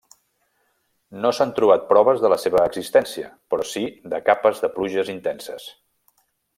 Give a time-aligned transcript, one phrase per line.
[1.25, 5.71] No s'han trobat proves de la seva existència però si de capes de pluges intenses.